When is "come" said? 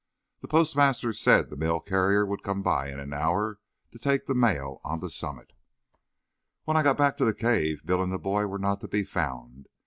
2.41-2.63